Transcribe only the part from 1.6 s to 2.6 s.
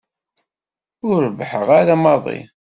ara maḍi.